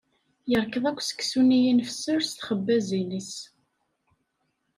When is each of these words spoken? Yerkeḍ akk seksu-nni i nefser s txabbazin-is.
Yerkeḍ 0.51 0.83
akk 0.87 0.99
seksu-nni 1.03 1.59
i 1.71 1.73
nefser 1.73 2.19
s 2.23 2.31
txabbazin-is. 2.33 3.33